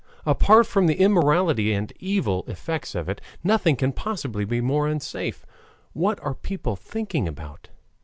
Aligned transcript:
Apart 0.25 0.65
from 0.65 0.87
the 0.87 0.95
immorality 0.99 1.71
and 1.73 1.93
evil 1.99 2.43
effects 2.47 2.95
of 2.95 3.07
it, 3.07 3.21
nothing 3.43 3.75
can 3.75 3.91
possibly 3.91 4.45
be 4.45 4.59
more 4.59 4.87
unsafe. 4.87 5.45
What 5.93 6.19
are 6.21 6.33
people 6.33 6.75
thinking 6.75 7.27
about? 7.27 7.69